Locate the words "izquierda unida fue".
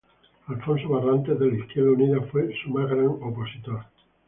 1.59-2.51